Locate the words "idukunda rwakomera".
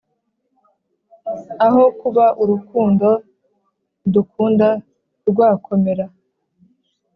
4.07-6.05